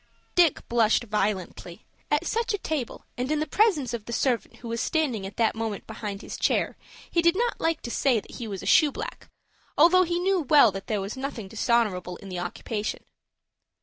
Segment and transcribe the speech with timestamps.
[0.33, 1.85] Dick blushed violently.
[2.09, 5.53] At such a table, and in presence of the servant who was standing at that
[5.53, 6.75] moment behind his chair,
[7.11, 9.29] he did not like to say that he was a shoe black,
[9.77, 13.03] although he well knew that there was nothing dishonorable in the occupation.